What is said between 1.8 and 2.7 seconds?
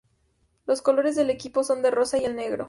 el rosa y el negro.